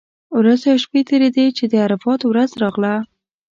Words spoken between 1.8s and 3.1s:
عرفات ورځ راغله.